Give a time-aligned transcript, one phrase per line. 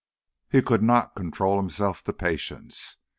[0.49, 2.97] He could not control himself to patience.